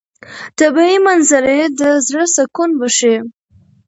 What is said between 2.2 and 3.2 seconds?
سکون بښي.